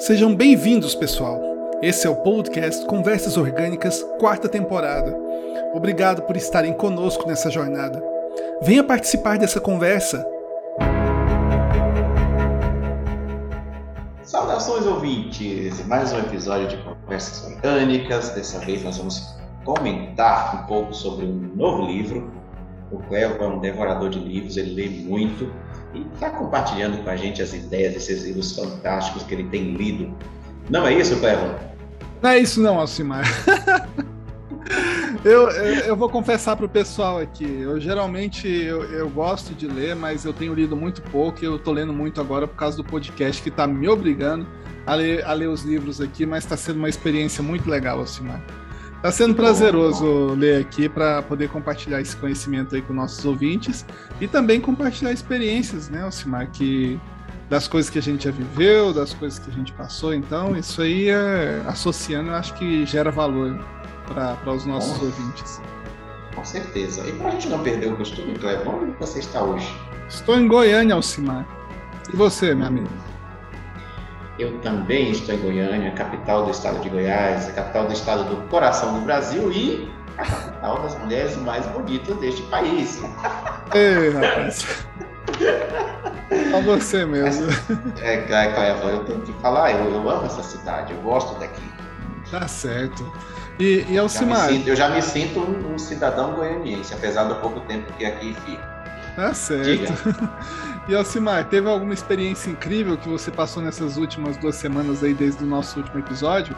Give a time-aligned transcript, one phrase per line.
[0.00, 1.38] Sejam bem-vindos, pessoal.
[1.82, 5.14] Esse é o podcast Conversas Orgânicas, quarta temporada.
[5.74, 8.02] Obrigado por estarem conosco nessa jornada.
[8.62, 10.26] Venha participar dessa conversa.
[14.22, 15.86] Saudações, ouvintes!
[15.86, 18.30] Mais um episódio de Conversas Orgânicas.
[18.30, 19.36] Dessa vez nós vamos
[19.66, 22.39] comentar um pouco sobre um novo livro.
[22.90, 25.52] O Cleo é um devorador de livros, ele lê muito
[25.94, 30.14] e está compartilhando com a gente as ideias desses livros fantásticos que ele tem lido.
[30.68, 31.54] Não é isso, Clevo?
[32.22, 33.24] Não é isso não, Alcimar.
[35.24, 37.44] eu, eu, eu, vou confessar para o pessoal aqui.
[37.44, 41.42] Eu geralmente eu, eu, gosto de ler, mas eu tenho lido muito pouco.
[41.42, 44.46] E eu estou lendo muito agora por causa do podcast que está me obrigando
[44.86, 48.42] a ler, a ler os livros aqui, mas está sendo uma experiência muito legal, Alcimar.
[49.00, 53.82] Está sendo prazeroso ler aqui para poder compartilhar esse conhecimento aí com nossos ouvintes
[54.20, 57.00] e também compartilhar experiências, né, Alcimar, que
[57.48, 60.12] das coisas que a gente já viveu, das coisas que a gente passou.
[60.12, 63.58] Então, isso aí, é, associando, eu acho que gera valor
[64.06, 65.62] para os nossos com, ouvintes.
[66.34, 67.00] Com certeza.
[67.08, 69.74] E para a gente não perder o costume, Cleber, onde você está hoje?
[70.10, 71.46] Estou em Goiânia, Alcimar.
[72.12, 73.09] E você, meu amigo?
[74.40, 78.48] Eu também estou em Goiânia, capital do estado de Goiás, a capital do estado do
[78.48, 83.02] coração do Brasil e a capital das mulheres mais bonitas deste país.
[83.74, 84.86] Ei, rapaz.
[86.50, 87.48] Só você mesmo.
[87.48, 91.62] Mas, é, é, eu tenho que falar, eu, eu, amo essa cidade, eu gosto daqui.
[92.30, 93.12] Tá certo.
[93.58, 94.50] E, e Alcimar?
[94.66, 98.79] Eu já me sinto um, um cidadão goianiense, apesar do pouco tempo que aqui fico.
[99.20, 99.92] Tá certo.
[100.88, 105.44] E Alcimar, teve alguma experiência incrível que você passou nessas últimas duas semanas aí desde
[105.44, 106.56] o nosso último episódio?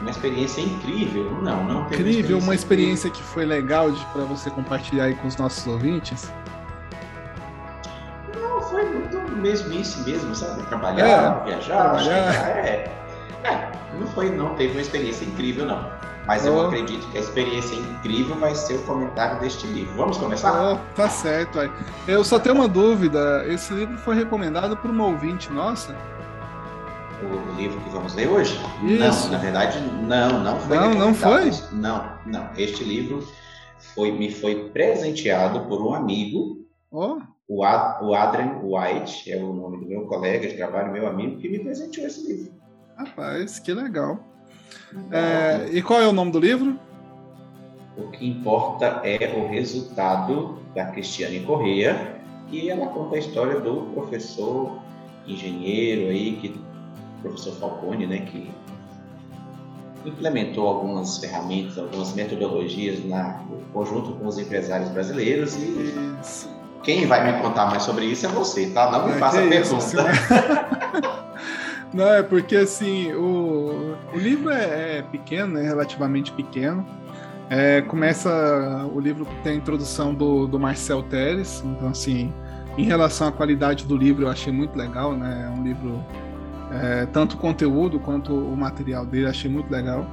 [0.00, 1.30] Uma experiência incrível?
[1.40, 5.36] Não, não teve Incrível, uma experiência, que foi legal para você compartilhar aí com os
[5.36, 6.32] nossos ouvintes?
[8.34, 10.62] Não, foi muito mesmice mesmo, sabe?
[10.64, 12.32] Trabalhar, é, viajar, trabalhar.
[12.32, 12.92] chegar, é.
[13.44, 13.72] é.
[14.00, 15.88] Não foi, não teve uma experiência incrível, não.
[16.26, 16.48] Mas oh.
[16.48, 19.94] eu acredito que a experiência incrível vai ser o comentário deste livro.
[19.94, 20.72] Vamos começar?
[20.72, 21.58] Oh, tá certo.
[22.08, 23.44] Eu só tenho uma dúvida.
[23.46, 25.94] Esse livro foi recomendado por uma ouvinte nossa?
[27.22, 28.58] O livro que vamos ler hoje?
[28.82, 29.26] Isso.
[29.26, 30.76] Não, na verdade, não, não foi.
[30.76, 31.50] Não, não foi?
[31.72, 32.48] Não, não.
[32.56, 33.26] Este livro
[33.94, 36.64] foi, me foi presenteado por um amigo.
[36.90, 37.18] Oh.
[37.46, 41.36] O, Ad, o Adrian White, é o nome do meu colega de trabalho, meu amigo,
[41.38, 42.52] que me presenteou esse livro.
[42.96, 44.18] Rapaz, que legal.
[45.10, 46.78] É, e qual é o nome do livro?
[47.96, 52.16] O que importa é o resultado da Cristiane Correia
[52.50, 54.78] e ela conta a história do professor
[55.26, 56.60] engenheiro aí que
[57.22, 58.50] professor Falcone, né, que
[60.04, 63.40] implementou algumas ferramentas, algumas metodologias na
[63.72, 66.50] conjunto com os empresários brasileiros e isso.
[66.82, 68.90] quem vai me contar mais sobre isso é você, tá?
[68.90, 70.04] Não me é, faça pergunta.
[71.92, 76.84] Não, é porque assim, o, o livro é, é pequeno, é relativamente pequeno.
[77.50, 82.32] É, começa o livro tem a introdução do, do Marcel Teres, então assim,
[82.78, 85.46] em relação à qualidade do livro eu achei muito legal, né?
[85.46, 86.02] É um livro
[86.72, 90.06] é, tanto o conteúdo quanto o material dele achei muito legal.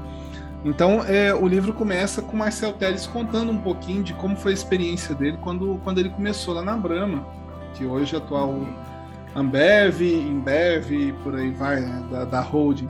[0.63, 4.53] Então é, o livro começa com Marcel Teres contando um pouquinho de como foi a
[4.53, 7.25] experiência dele quando, quando ele começou lá na Brahma,
[7.73, 8.61] que hoje é atual
[9.35, 12.89] Ambev, Embev por aí vai, né, da, da holding.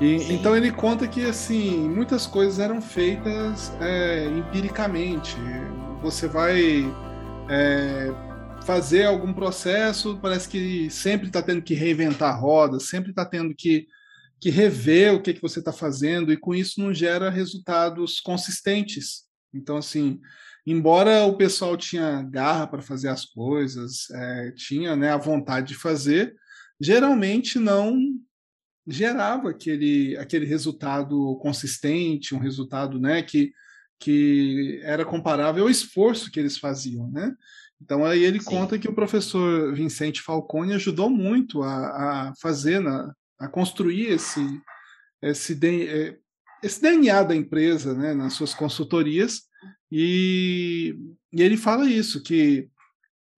[0.00, 5.36] E, então ele conta que assim muitas coisas eram feitas é, empiricamente.
[6.02, 6.84] Você vai
[7.48, 8.12] é,
[8.64, 13.54] fazer algum processo, parece que sempre está tendo que reinventar a roda, sempre está tendo
[13.54, 13.86] que,
[14.40, 19.24] que rever o que, que você está fazendo, e com isso não gera resultados consistentes.
[19.54, 20.20] Então, assim,
[20.66, 25.74] embora o pessoal tinha garra para fazer as coisas, é, tinha né, a vontade de
[25.74, 26.34] fazer,
[26.80, 27.98] geralmente não
[28.86, 33.52] gerava aquele, aquele resultado consistente, um resultado né, que,
[33.98, 37.10] que era comparável ao esforço que eles faziam.
[37.10, 37.34] Né?
[37.80, 38.50] Então aí ele Sim.
[38.50, 44.40] conta que o professor Vicente Falcone ajudou muito a, a fazer, na, a construir esse,
[45.20, 45.58] esse,
[45.88, 46.16] é,
[46.62, 49.42] esse DNA da empresa né, nas suas consultorias,
[49.94, 50.96] e,
[51.30, 52.66] e ele fala isso, que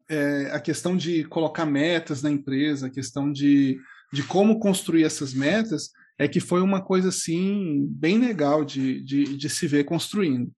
[0.09, 3.77] é, a questão de colocar metas na empresa, a questão de,
[4.13, 9.37] de como construir essas metas, é que foi uma coisa assim bem legal de, de,
[9.37, 10.53] de se ver construindo.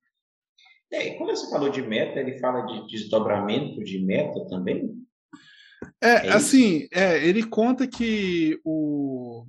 [0.93, 4.95] É, e quando você falou de meta, ele fala de desdobramento de meta também?
[6.03, 9.47] É, é assim, é, ele conta que o,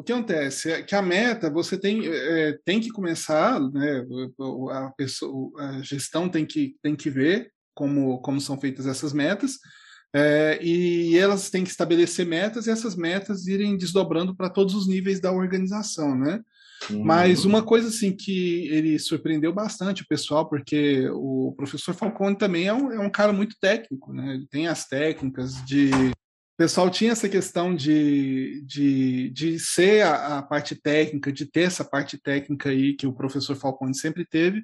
[0.00, 4.02] o que acontece é que a meta você tem, é, tem que começar, né,
[4.70, 9.58] a, pessoa, a gestão tem que, tem que ver como, como são feitas essas metas,
[10.14, 14.88] é, e elas têm que estabelecer metas e essas metas irem desdobrando para todos os
[14.88, 16.40] níveis da organização, né?
[16.88, 17.04] Uhum.
[17.04, 22.66] Mas uma coisa assim que ele surpreendeu bastante o pessoal, porque o professor Falcone também
[22.66, 24.34] é um, é um cara muito técnico, né?
[24.34, 25.90] Ele tem as técnicas de
[26.60, 31.82] pessoal tinha essa questão de, de, de ser a, a, parte técnica, de ter essa
[31.82, 34.62] parte técnica aí que o professor Falcone sempre teve.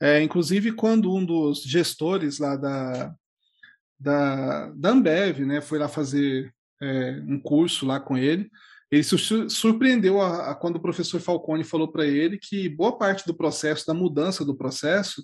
[0.00, 3.12] É, inclusive, quando um dos gestores lá da,
[3.98, 8.48] da, da Ambev né, foi lá fazer é, um curso lá com ele,
[8.88, 9.18] ele se
[9.50, 13.84] surpreendeu a, a quando o professor Falcone falou para ele que boa parte do processo,
[13.84, 15.20] da mudança do processo,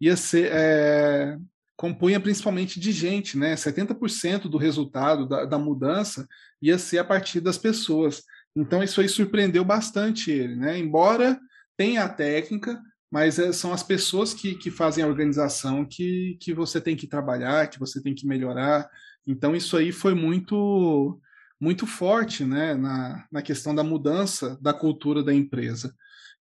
[0.00, 1.38] ia ser é,
[1.82, 3.56] compunha principalmente de gente, né?
[3.56, 6.28] 70% do resultado da, da, mudança
[6.62, 8.22] ia ser a partir das pessoas.
[8.54, 10.78] Então isso aí surpreendeu bastante ele, né?
[10.78, 11.40] Embora
[11.76, 12.80] tenha a técnica,
[13.10, 17.08] mas é, são as pessoas que, que fazem a organização que, que você tem que
[17.08, 18.88] trabalhar, que você tem que melhorar.
[19.26, 21.20] Então isso aí foi muito
[21.60, 22.74] muito forte, né?
[22.74, 25.92] Na, na questão da mudança da cultura da empresa.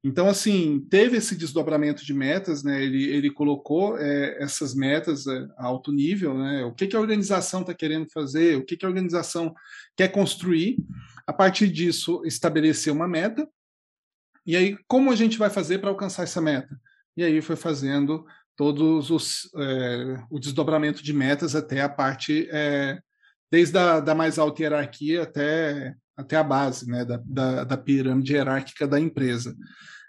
[0.03, 2.83] Então, assim, teve esse desdobramento de metas, né?
[2.83, 6.65] Ele, ele colocou é, essas metas é, a alto nível, né?
[6.65, 9.53] O que, que a organização está querendo fazer, o que, que a organização
[9.95, 10.77] quer construir.
[11.27, 13.47] A partir disso, estabelecer uma meta.
[14.43, 16.75] E aí, como a gente vai fazer para alcançar essa meta?
[17.15, 18.25] E aí foi fazendo
[18.55, 22.99] todos os é, o desdobramento de metas até a parte é,
[23.51, 28.33] desde a da mais alta hierarquia até até a base né, da, da, da pirâmide
[28.33, 29.55] hierárquica da empresa.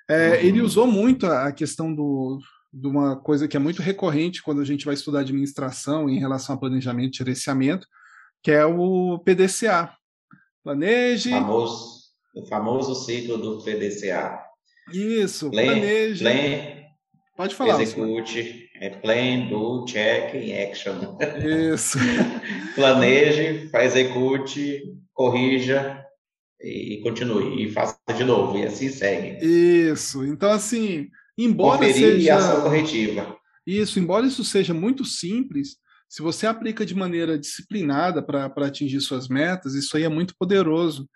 [0.09, 0.35] É, uhum.
[0.37, 2.39] Ele usou muito a, a questão do,
[2.73, 6.55] de uma coisa que é muito recorrente quando a gente vai estudar administração em relação
[6.55, 7.87] a planejamento e gerenciamento,
[8.43, 9.95] que é o PDCA.
[10.65, 11.31] Planeje.
[11.31, 12.03] O famoso,
[12.35, 14.41] o famoso ciclo do PDCA.
[14.93, 16.25] Isso, plan, planeje.
[16.25, 16.82] Plan,
[17.43, 17.83] Pode falar.
[17.83, 21.19] Execute, é plan, do, check e action.
[21.75, 21.99] Isso.
[22.77, 24.81] Planeje, execute,
[25.13, 26.05] corrija
[26.61, 29.45] e continue, e faça de novo, e assim segue.
[29.45, 30.25] Isso.
[30.25, 32.37] Então, assim, embora Conferir seja...
[32.37, 33.37] ação corretiva.
[33.67, 35.79] Isso, embora isso seja muito simples,
[36.09, 41.09] se você aplica de maneira disciplinada para atingir suas metas, isso aí é muito poderoso.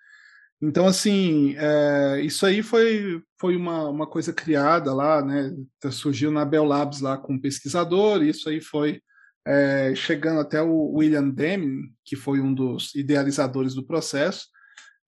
[0.60, 5.54] Então, assim, é, isso aí foi, foi uma, uma coisa criada lá, né?
[5.90, 9.00] Surgiu na Bell Labs lá com um pesquisador, isso aí foi
[9.46, 14.46] é, chegando até o William Deming, que foi um dos idealizadores do processo,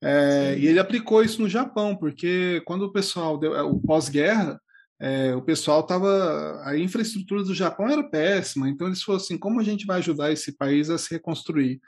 [0.03, 4.61] é, e ele aplicou isso no Japão, porque quando o pessoal deu é, o pós-guerra,
[5.01, 6.61] é, o pessoal estava.
[6.65, 10.33] A infraestrutura do Japão era péssima, então eles falaram assim: como a gente vai ajudar
[10.33, 11.81] esse país a se reconstruir?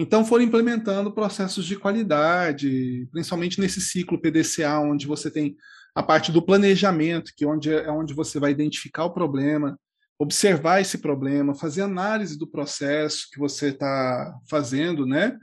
[0.00, 5.56] Então foram implementando processos de qualidade, principalmente nesse ciclo PDCA, onde você tem
[5.92, 9.76] a parte do planejamento, que é onde, é onde você vai identificar o problema,
[10.16, 15.36] observar esse problema, fazer análise do processo que você está fazendo, né?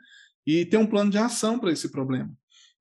[0.47, 2.31] E ter um plano de ação para esse problema.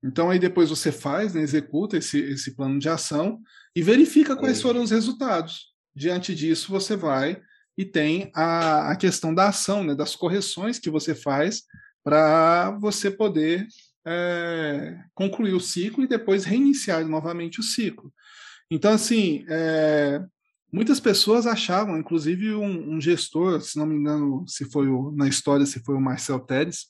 [0.00, 3.40] Então aí depois você faz, né, executa esse, esse plano de ação
[3.74, 5.72] e verifica quais foram os resultados.
[5.92, 7.42] Diante disso, você vai
[7.76, 11.62] e tem a, a questão da ação, né, das correções que você faz
[12.02, 13.66] para você poder
[14.06, 18.12] é, concluir o ciclo e depois reiniciar novamente o ciclo.
[18.70, 20.22] Então, assim, é,
[20.74, 25.28] Muitas pessoas achavam, inclusive um, um, gestor, se não me engano, se foi o, na
[25.28, 26.86] história, se foi o Marcel Teres,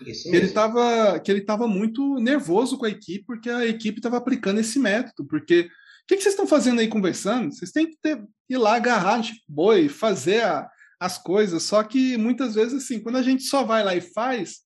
[0.00, 4.16] que ele estava que ele estava muito nervoso com a equipe porque a equipe estava
[4.16, 5.28] aplicando esse método.
[5.28, 5.70] Porque
[6.08, 7.54] que, que, vocês estão fazendo aí conversando?
[7.54, 11.62] Vocês têm que ter, ir lá agarrar de boi, fazer a, as coisas.
[11.62, 14.60] Só que muitas vezes assim, quando a gente só vai lá e faz,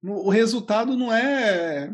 [0.00, 1.92] o resultado não é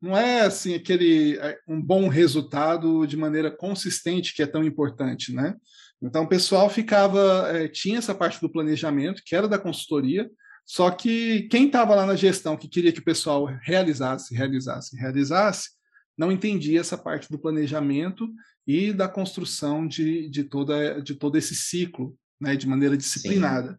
[0.00, 5.34] não é assim aquele é, um bom resultado de maneira consistente que é tão importante,
[5.34, 5.56] né?
[6.00, 10.30] Então o pessoal ficava é, tinha essa parte do planejamento que era da consultoria,
[10.64, 15.75] só que quem estava lá na gestão que queria que o pessoal realizasse, realizasse, realizasse,
[16.16, 18.28] não entendia essa parte do planejamento
[18.66, 22.56] e da construção de, de toda de todo esse ciclo, né?
[22.56, 23.72] De maneira disciplinada.
[23.72, 23.76] Sim.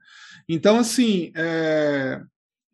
[0.50, 2.22] Então assim é,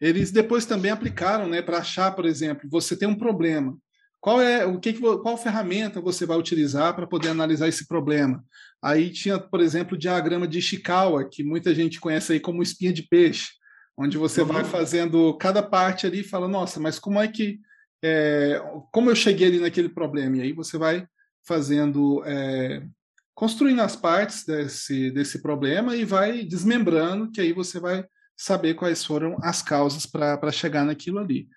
[0.03, 3.77] eles depois também aplicaram, né, para achar, por exemplo, você tem um problema.
[4.19, 8.43] Qual é o que, qual ferramenta você vai utilizar para poder analisar esse problema?
[8.81, 12.91] Aí tinha, por exemplo, o diagrama de Ishikawa, que muita gente conhece aí como espinha
[12.91, 13.49] de peixe,
[13.97, 14.47] onde você uhum.
[14.47, 17.59] vai fazendo cada parte ali e fala, nossa, mas como é que
[18.03, 20.37] é, como eu cheguei ali naquele problema?
[20.37, 21.07] E aí você vai
[21.45, 22.85] fazendo é,
[23.33, 28.05] construindo as partes desse, desse problema e vai desmembrando, que aí você vai
[28.35, 31.47] saber quais foram as causas para chegar naquilo ali.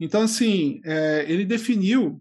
[0.00, 2.20] Então, assim, é, ele definiu,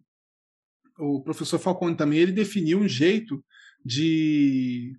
[0.99, 3.43] o professor Falcone também, ele definiu um jeito
[3.83, 4.95] de,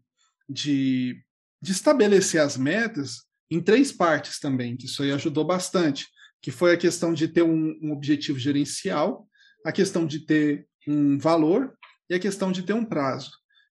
[0.49, 1.23] de,
[1.61, 6.09] de estabelecer as metas em três partes também, que isso aí ajudou bastante,
[6.43, 9.29] que foi a questão de ter um, um objetivo gerencial,
[9.65, 11.73] a questão de ter um valor
[12.11, 13.31] e a questão de ter um prazo.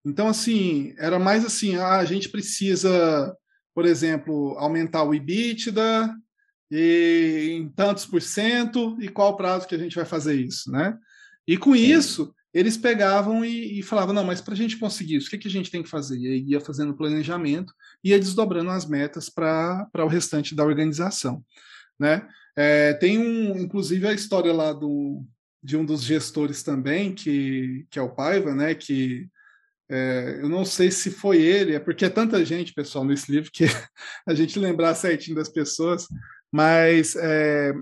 [0.06, 3.36] Então, assim, era mais assim, ah, a gente precisa,
[3.74, 6.14] por exemplo, aumentar o EBITDA
[6.70, 10.70] e em tantos por cento, e qual o prazo que a gente vai fazer isso,
[10.70, 10.98] né?
[11.48, 15.28] E com isso, eles pegavam e, e falavam, não, mas para a gente conseguir isso,
[15.28, 16.18] o que, que a gente tem que fazer?
[16.18, 21.42] E aí ia fazendo planejamento, ia desdobrando as metas para o restante da organização,
[21.98, 22.28] né?
[22.58, 25.24] É, tem um, inclusive a história lá do,
[25.64, 28.74] de um dos gestores também, que, que é o Paiva, né?
[28.74, 29.30] Que
[29.90, 33.52] é, eu não sei se foi ele, é porque é tanta gente, pessoal, nesse livro
[33.52, 33.66] que
[34.28, 36.08] a gente lembrar certinho das pessoas,
[36.52, 37.74] mas é,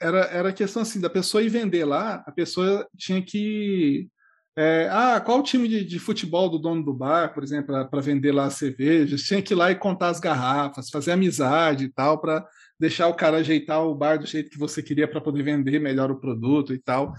[0.00, 4.08] era, era questão assim, da pessoa ir vender lá, a pessoa tinha que.
[4.56, 8.00] É, ah, qual o time de, de, futebol do dono do bar, por exemplo, para
[8.00, 9.22] vender lá cervejas?
[9.22, 12.44] Tinha que ir lá e contar as garrafas, fazer amizade e tal, para
[12.80, 16.10] deixar o cara ajeitar o bar do jeito que você queria para poder vender melhor
[16.10, 17.12] o produto e tal.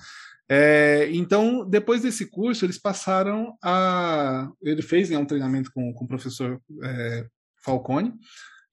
[0.50, 4.50] É, então, depois desse curso, eles passaram a.
[4.62, 7.26] Ele fez né, um treinamento com, com o professor é,
[7.64, 8.12] Falcone,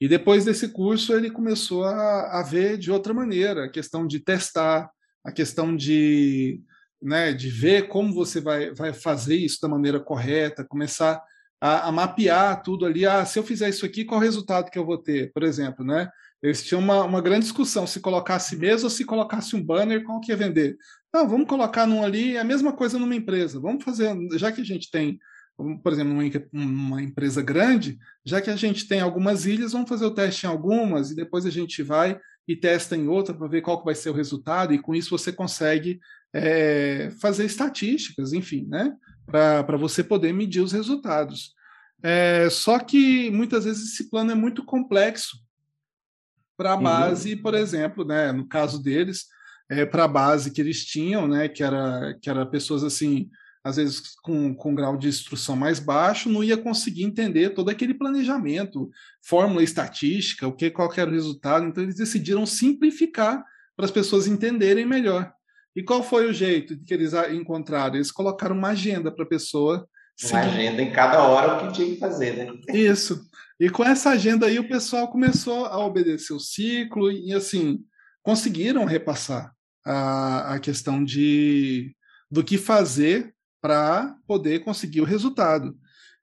[0.00, 4.18] e depois desse curso, ele começou a, a, ver de outra maneira a questão de
[4.18, 4.90] testar,
[5.22, 6.62] a questão de,
[7.02, 11.22] né, de ver como você vai, vai fazer isso da maneira correta, começar
[11.60, 13.04] a, a mapear tudo ali.
[13.04, 15.32] Ah, se eu fizer isso aqui, qual o resultado que eu vou ter?
[15.32, 16.08] Por exemplo, né?
[16.42, 20.20] Eles tinham uma, uma grande discussão se colocasse mesa ou se colocasse um banner, qual
[20.20, 20.76] que ia vender.
[21.12, 23.58] Não, vamos colocar num ali, é a mesma coisa numa empresa.
[23.58, 25.18] Vamos fazer, já que a gente tem,
[25.56, 26.14] por exemplo,
[26.52, 30.48] uma empresa grande, já que a gente tem algumas ilhas, vamos fazer o teste em
[30.48, 33.94] algumas e depois a gente vai e testa em outra para ver qual que vai
[33.94, 36.00] ser o resultado, e com isso você consegue
[36.32, 38.94] é, fazer estatísticas, enfim, né?
[39.26, 41.52] Para você poder medir os resultados.
[42.02, 45.36] É, só que muitas vezes esse plano é muito complexo
[46.58, 46.82] para a uhum.
[46.82, 47.42] base, uhum.
[47.42, 49.26] por exemplo, né, no caso deles,
[49.70, 53.30] é, para a base que eles tinham, né, que era que era pessoas assim,
[53.62, 57.94] às vezes com, com grau de instrução mais baixo, não ia conseguir entender todo aquele
[57.94, 58.90] planejamento,
[59.22, 63.44] fórmula estatística, o que qual era o resultado, então eles decidiram simplificar
[63.76, 65.32] para as pessoas entenderem melhor.
[65.76, 67.94] E qual foi o jeito que eles encontraram?
[67.94, 69.88] Eles colocaram uma agenda para a pessoa.
[70.20, 70.48] Uma seguir.
[70.48, 72.52] agenda em cada hora o que tinha que fazer, né?
[72.74, 73.27] Isso.
[73.60, 77.84] E com essa agenda aí, o pessoal começou a obedecer o ciclo e, assim,
[78.22, 79.52] conseguiram repassar
[79.84, 81.94] a, a questão de
[82.30, 85.76] do que fazer para poder conseguir o resultado.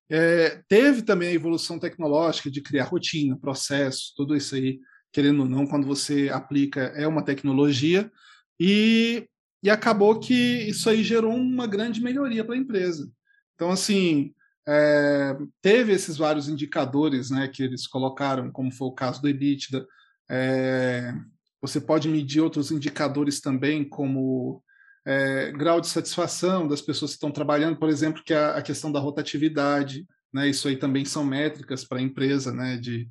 [0.09, 4.79] É, teve também a evolução tecnológica de criar rotina, processo, tudo isso aí,
[5.11, 8.11] querendo ou não, quando você aplica, é uma tecnologia,
[8.59, 9.27] e,
[9.63, 13.11] e acabou que isso aí gerou uma grande melhoria para a empresa.
[13.55, 14.33] Então, assim,
[14.67, 19.85] é, teve esses vários indicadores né, que eles colocaram, como foi o caso do EBITDA.
[20.29, 21.13] É,
[21.61, 24.63] você pode medir outros indicadores também, como
[25.05, 28.91] é, grau de satisfação das pessoas que estão trabalhando, por exemplo, que é a, questão
[28.91, 30.05] da rotatividade.
[30.33, 33.07] Né, isso aí também são métricas para a empresa, né, de,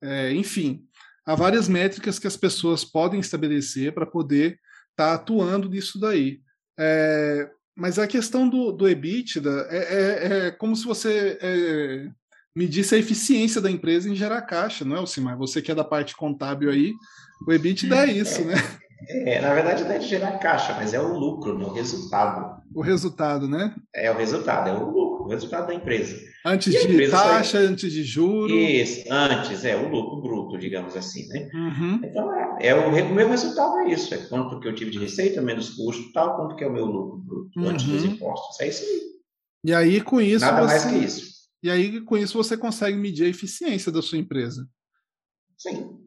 [0.00, 0.86] é, enfim,
[1.26, 4.58] há várias métricas que as pessoas podem estabelecer para poder
[4.90, 6.40] estar tá atuando nisso daí.
[6.78, 12.08] É, mas a questão do, do EBITDA é, é, é como se você é,
[12.54, 15.36] medisse a eficiência da empresa em gerar caixa, não é, Alcimar?
[15.38, 16.92] Você que é da parte contábil aí,
[17.46, 18.54] o EBITDA é isso, né?
[19.08, 21.64] É, na verdade não é de gerar caixa, mas é o lucro, né?
[21.64, 22.62] o resultado.
[22.74, 23.74] O resultado, né?
[23.94, 26.16] É o resultado, é o lucro, o resultado da empresa.
[26.44, 28.50] Antes de taxa, antes de juros.
[28.52, 31.48] Isso, antes, é o lucro bruto, digamos assim, né?
[31.54, 32.00] Uhum.
[32.02, 34.98] Então, é, é o, o, meu resultado é isso, é quanto que eu tive de
[34.98, 37.68] receita, menos custo, tal, quanto que é o meu lucro bruto, uhum.
[37.68, 39.12] antes dos impostos, é isso aí.
[39.64, 40.44] E aí, com isso...
[40.44, 40.66] Nada você...
[40.66, 41.32] mais que isso.
[41.62, 44.68] E aí, com isso, você consegue medir a eficiência da sua empresa.
[45.56, 46.02] Sim.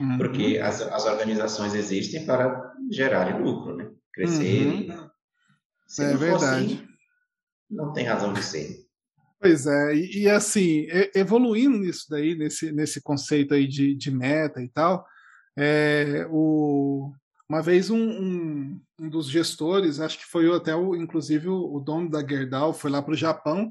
[0.00, 0.18] Uhum.
[0.18, 3.90] Porque as, as organizações existem para gerar lucro, né?
[4.12, 4.66] Crescer.
[4.66, 5.06] Uhum.
[5.98, 6.64] É verdade.
[6.64, 6.85] Assim,
[7.70, 8.86] não tem razão de ser.
[9.40, 14.62] Pois é, e, e, assim, evoluindo nisso daí, nesse, nesse conceito aí de, de meta
[14.62, 15.06] e tal,
[15.56, 17.12] é, o,
[17.48, 21.80] uma vez um, um, um, dos gestores, acho que foi até o, inclusive o, o
[21.80, 23.70] dono da Gerdau, foi lá para o Japão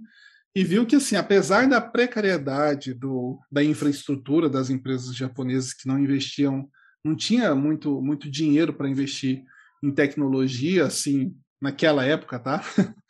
[0.55, 5.99] e viu que, assim, apesar da precariedade do, da infraestrutura das empresas japonesas que não
[5.99, 6.69] investiam,
[7.03, 9.43] não tinha muito, muito dinheiro para investir
[9.83, 12.63] em tecnologia, assim, naquela época, tá?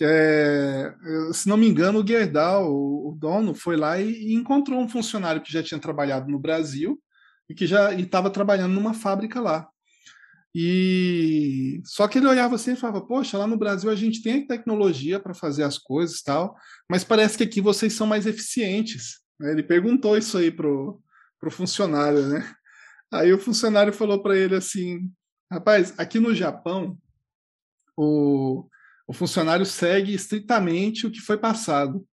[0.00, 0.92] é,
[1.32, 5.52] se não me engano, o Gerdau, o, dono, foi lá e, encontrou um funcionário que
[5.52, 7.00] já tinha trabalhado no Brasil
[7.48, 9.68] e que já estava trabalhando numa fábrica lá.
[10.54, 14.46] E só que ele olhava assim e falava: Poxa, lá no Brasil a gente tem
[14.46, 16.56] tecnologia para fazer as coisas tal,
[16.88, 19.20] mas parece que aqui vocês são mais eficientes.
[19.40, 21.02] Ele perguntou isso aí pro,
[21.42, 22.54] o funcionário, né?
[23.12, 25.10] Aí o funcionário falou para ele assim:
[25.50, 26.96] rapaz, aqui no Japão,
[27.96, 28.68] o,
[29.06, 32.04] o funcionário segue estritamente o que foi passado.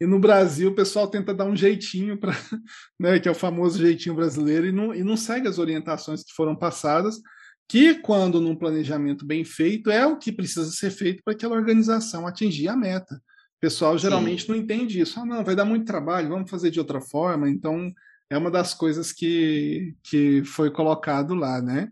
[0.00, 2.32] E no Brasil o pessoal tenta dar um jeitinho para,
[2.98, 6.32] né, que é o famoso jeitinho brasileiro, e não, e não segue as orientações que
[6.32, 7.20] foram passadas,
[7.68, 12.26] que quando num planejamento bem feito é o que precisa ser feito para aquela organização
[12.26, 13.14] atingir a meta.
[13.14, 14.52] O pessoal geralmente Sim.
[14.52, 15.20] não entende isso.
[15.20, 17.48] Ah, não, vai dar muito trabalho, vamos fazer de outra forma.
[17.48, 17.92] Então
[18.28, 21.88] é uma das coisas que, que foi colocado lá, né?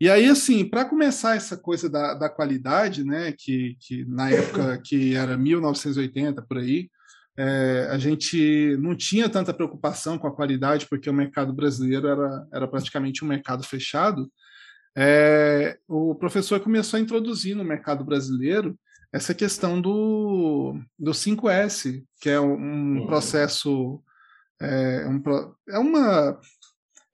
[0.00, 4.78] E aí, assim, para começar essa coisa da, da qualidade, né, que, que na época
[4.84, 6.90] que era 1980, por aí,
[7.38, 12.46] é, a gente não tinha tanta preocupação com a qualidade, porque o mercado brasileiro era,
[12.52, 14.30] era praticamente um mercado fechado,
[14.98, 18.78] é, o professor começou a introduzir no mercado brasileiro
[19.12, 23.06] essa questão do, do 5S, que é um uhum.
[23.06, 24.02] processo.
[24.58, 25.22] É, um,
[25.68, 26.40] é uma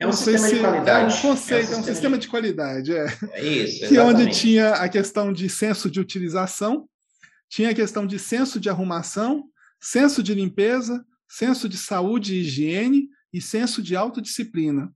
[0.03, 1.15] é um sistema se, de qualidade.
[1.15, 2.23] É um conceito, é um, é um sistema, de...
[2.23, 2.93] de, qualidade.
[2.93, 3.07] É.
[3.33, 6.89] é isso, que onde tinha a questão de senso de utilização,
[7.49, 9.45] tinha a questão de senso de arrumação,
[9.81, 14.93] senso de limpeza, senso de saúde e higiene e senso de autodisciplina.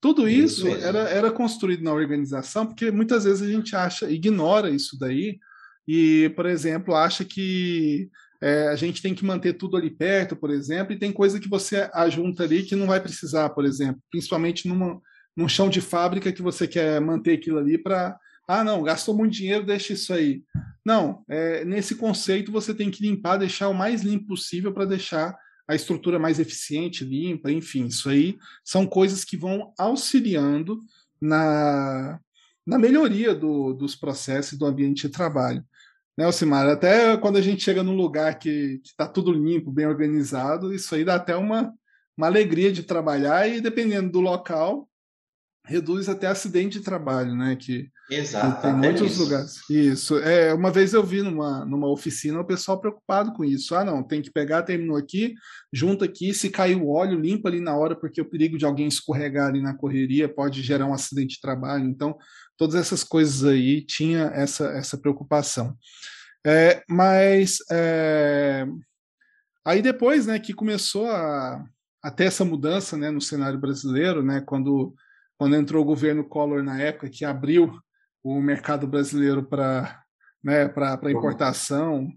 [0.00, 4.70] Tudo isso, isso era, era construído na organização, porque muitas vezes a gente acha, ignora
[4.70, 5.38] isso daí,
[5.86, 8.08] e, por exemplo, acha que
[8.42, 11.48] é, a gente tem que manter tudo ali perto, por exemplo, e tem coisa que
[11.48, 15.00] você ajunta ali que não vai precisar, por exemplo, principalmente numa,
[15.36, 18.18] num chão de fábrica que você quer manter aquilo ali para.
[18.48, 20.42] Ah, não, gastou muito dinheiro, deixa isso aí.
[20.84, 25.36] Não, é, nesse conceito você tem que limpar, deixar o mais limpo possível para deixar
[25.68, 30.82] a estrutura mais eficiente, limpa, enfim, isso aí são coisas que vão auxiliando
[31.20, 32.18] na,
[32.66, 35.64] na melhoria do, dos processos do ambiente de trabalho
[36.20, 36.68] né, Alcimar?
[36.68, 41.02] Até quando a gente chega num lugar que está tudo limpo, bem organizado, isso aí
[41.02, 41.72] dá até uma,
[42.14, 44.86] uma alegria de trabalhar e, dependendo do local,
[45.64, 47.56] reduz até acidente de trabalho, né?
[47.56, 48.62] Que, Exato.
[48.62, 49.22] tem muitos isso.
[49.22, 49.70] lugares.
[49.70, 50.18] Isso.
[50.18, 53.74] É, uma vez eu vi numa, numa oficina o pessoal preocupado com isso.
[53.74, 55.34] Ah, não, tem que pegar, terminou aqui,
[55.72, 58.88] junta aqui, se cair o óleo, limpa ali na hora, porque o perigo de alguém
[58.88, 61.84] escorregar ali na correria pode gerar um acidente de trabalho.
[61.84, 62.18] Então,
[62.56, 65.76] todas essas coisas aí tinha essa, essa preocupação.
[66.44, 68.66] É, mas é,
[69.64, 71.64] aí depois, né, que começou a,
[72.02, 74.94] a ter essa mudança, né, no cenário brasileiro, né, quando
[75.40, 77.80] quando entrou o governo Collor na época que abriu
[78.22, 80.02] o mercado brasileiro para
[80.42, 80.64] né,
[81.10, 82.08] importação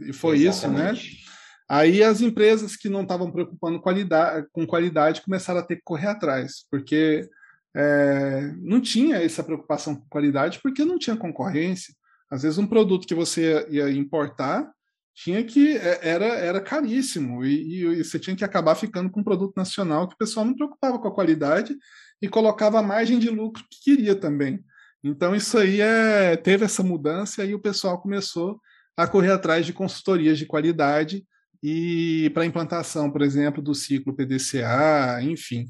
[0.00, 1.08] e foi Exatamente.
[1.08, 1.34] isso, né?
[1.68, 6.08] Aí as empresas que não estavam preocupando qualidade, com qualidade começaram a ter que correr
[6.08, 7.28] atrás, porque
[7.74, 11.94] é, não tinha essa preocupação com qualidade porque não tinha concorrência.
[12.30, 14.70] Às vezes um produto que você ia importar
[15.14, 19.24] tinha que é, era era caríssimo e, e, você tinha que acabar ficando com um
[19.24, 21.76] produto nacional que o pessoal não preocupava com a qualidade
[22.20, 24.62] e colocava a margem de lucro que queria também.
[25.04, 28.60] Então isso aí é, teve essa mudança e o pessoal começou
[28.96, 31.26] a correr atrás de consultorias de qualidade
[31.62, 35.68] e para implantação, por exemplo, do ciclo PDCA, enfim.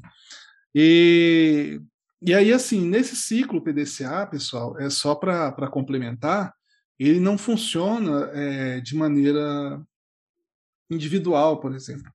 [0.73, 1.81] E
[2.27, 6.51] e aí, assim, nesse ciclo PDCA, pessoal, é só para complementar,
[6.97, 9.79] ele não funciona é, de maneira
[10.89, 12.11] individual, por exemplo.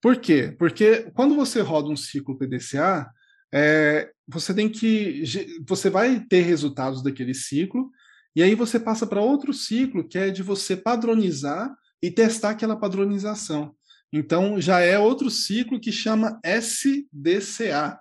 [0.00, 0.52] Por quê?
[0.58, 3.08] Porque quando você roda um ciclo PDCA,
[3.52, 5.22] é, você tem que.
[5.66, 7.90] Você vai ter resultados daquele ciclo,
[8.34, 12.76] e aí você passa para outro ciclo, que é de você padronizar e testar aquela
[12.76, 13.74] padronização.
[14.12, 17.98] Então, já é outro ciclo que chama SDCA,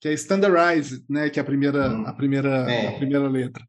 [0.00, 2.88] que é standardized, né, que é a primeira, hum, a primeira, é.
[2.88, 3.66] a primeira letra.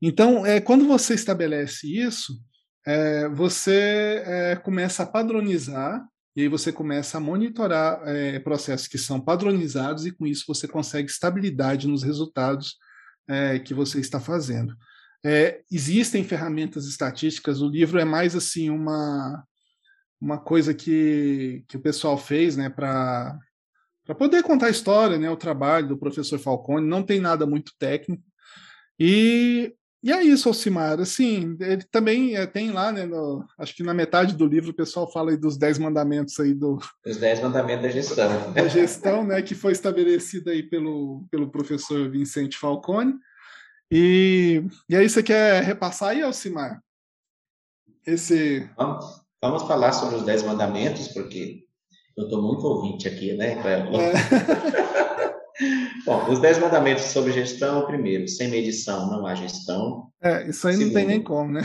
[0.00, 2.40] Então, é, quando você estabelece isso,
[2.86, 6.02] é, você é, começa a padronizar
[6.40, 10.66] e aí você começa a monitorar é, processos que são padronizados e com isso você
[10.66, 12.78] consegue estabilidade nos resultados
[13.28, 14.74] é, que você está fazendo.
[15.22, 19.44] É, existem ferramentas estatísticas, o livro é mais assim uma,
[20.18, 23.38] uma coisa que, que o pessoal fez né, para
[24.18, 28.24] poder contar a história, né, o trabalho do professor Falcone, não tem nada muito técnico.
[28.98, 30.98] E, e é isso, Alcimar.
[30.98, 34.74] Assim, ele também é, tem lá, né, no, acho que na metade do livro o
[34.74, 36.78] pessoal fala aí dos dez mandamentos aí do...
[37.06, 38.52] Os dez mandamentos da gestão.
[38.52, 43.14] Da gestão, né, que foi estabelecida aí pelo, pelo professor Vicente Falcone.
[43.92, 46.82] E, e aí você quer repassar aí, Alcimar?
[48.06, 48.70] Esse...
[48.76, 49.04] Vamos,
[49.42, 51.64] vamos falar sobre os dez mandamentos, porque
[52.16, 53.58] eu estou muito ouvinte aqui, né?
[53.64, 55.20] É.
[56.06, 60.10] Bom, os dez mandamentos sobre gestão, primeiro, sem medição não há gestão.
[60.22, 61.62] É, isso aí Segundo, não tem nem como, né?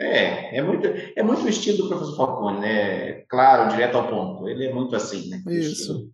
[0.00, 3.12] É, é muito, é muito o estilo do professor Falcone, né?
[3.28, 4.48] Claro, direto ao ponto.
[4.48, 5.42] Ele é muito assim, né?
[5.48, 6.10] Isso.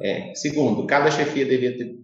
[0.00, 0.32] É.
[0.34, 1.96] Segundo, cada chefia devia ter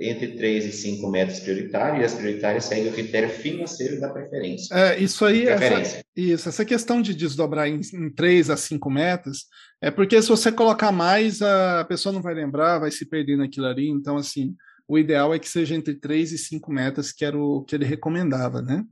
[0.00, 4.74] entre 3 e 5 metros prioritários, e as prioritárias seguem o critério financeiro da preferência.
[4.74, 9.44] É, isso aí, essa, isso, essa questão de desdobrar em, em 3 a 5 metas,
[9.82, 13.66] é porque se você colocar mais, a pessoa não vai lembrar, vai se perder naquilo
[13.66, 14.56] ali, então, assim,
[14.88, 17.84] o ideal é que seja entre 3 e 5 metas, que era o que ele
[17.84, 18.82] recomendava, né?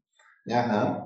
[0.50, 1.02] Aham.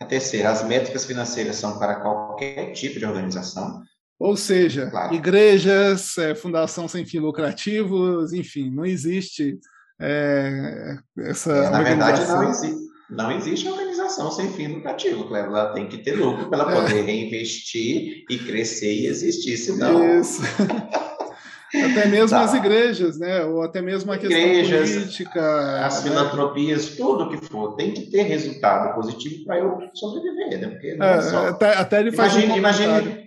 [0.00, 3.82] A terceira, as métricas financeiras são para qualquer tipo de organização.
[4.24, 5.14] Ou seja, claro.
[5.14, 9.58] igrejas, é, fundação sem fins lucrativos, enfim, não existe
[10.00, 11.52] é, essa.
[11.52, 15.50] É, na verdade, não existe, não existe organização sem fim lucrativo, Cleber.
[15.50, 16.74] Ela tem que ter lucro para ela é.
[16.74, 20.18] poder reinvestir e crescer e existir, senão.
[20.18, 20.40] Isso.
[21.90, 22.44] Até mesmo tá.
[22.44, 23.44] as igrejas, né?
[23.44, 25.84] Ou até mesmo a questão igrejas, política.
[25.84, 26.10] As né?
[26.10, 30.68] filantropias, tudo que for, tem que ter resultado positivo para eu sobreviver, né?
[30.68, 31.48] Porque é, é só...
[31.48, 33.23] até, até, ele faz imagine, um imagine...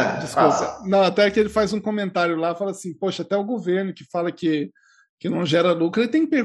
[0.00, 0.82] Ah, Desculpa.
[0.84, 4.04] Não, até que ele faz um comentário lá, fala assim, poxa, até o governo que
[4.10, 4.70] fala que,
[5.18, 6.44] que não gera lucro, ele tem que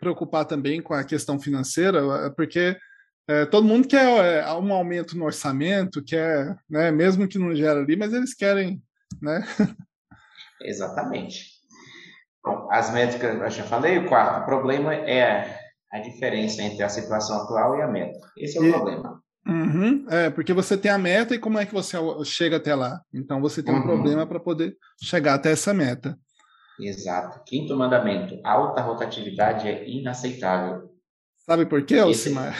[0.00, 2.76] preocupar também com a questão financeira, porque
[3.28, 7.80] é, todo mundo quer é, um aumento no orçamento, quer, né, mesmo que não gera
[7.80, 8.82] ali, mas eles querem,
[9.20, 9.46] né?
[10.62, 11.58] Exatamente.
[12.42, 15.58] Bom, as métricas, eu já falei, o quarto problema é
[15.92, 18.18] a diferença entre a situação atual e a meta.
[18.36, 19.22] Esse é o e, problema.
[19.48, 23.00] Uhum, é, porque você tem a meta e como é que você chega até lá?
[23.12, 23.82] Então você tem um uhum.
[23.82, 26.18] problema para poder chegar até essa meta.
[26.78, 27.42] Exato.
[27.46, 30.90] Quinto mandamento: alta rotatividade é inaceitável.
[31.48, 32.54] Sabe por quê, Alcimar?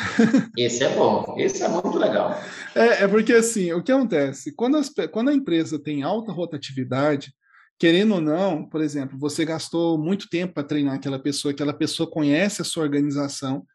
[0.56, 2.34] Esse, esse é bom, esse é muito legal.
[2.74, 4.54] É, é porque assim, o que acontece?
[4.56, 7.34] Quando, as, quando a empresa tem alta rotatividade,
[7.78, 12.10] querendo ou não, por exemplo, você gastou muito tempo para treinar aquela pessoa, aquela pessoa
[12.10, 13.66] conhece a sua organização.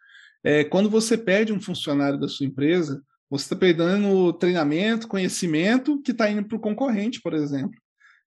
[0.43, 6.11] É, quando você perde um funcionário da sua empresa, você está perdendo treinamento, conhecimento que
[6.11, 7.79] está indo para o concorrente, por exemplo.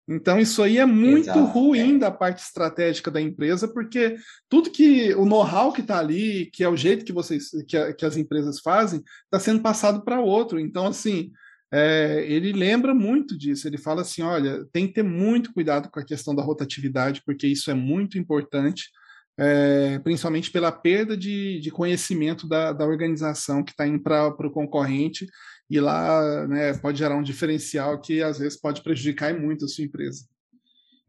[0.09, 1.99] Então, isso aí é muito Exato, ruim é.
[1.99, 4.17] da parte estratégica da empresa, porque
[4.49, 7.93] tudo que o know-how que está ali, que é o jeito que vocês, que, a,
[7.93, 10.61] que as empresas fazem, está sendo passado para outro.
[10.61, 11.33] Então, assim,
[11.73, 13.67] é, ele lembra muito disso.
[13.67, 17.49] Ele fala assim: olha, tem que ter muito cuidado com a questão da rotatividade, porque
[17.49, 18.91] isso é muito importante,
[19.39, 24.51] é, principalmente pela perda de, de conhecimento da, da organização que está indo para o
[24.51, 25.27] concorrente,
[25.69, 29.85] e lá né, pode gerar um diferencial que às vezes pode prejudicar muito a sua
[29.85, 30.25] empresa.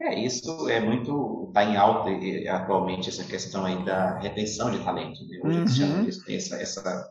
[0.02, 2.10] É, isso é muito, está em alta
[2.52, 5.20] atualmente essa questão aí da retenção de talento.
[5.28, 5.40] Né?
[5.44, 6.10] Hoje uhum.
[6.26, 7.08] tem essa, essa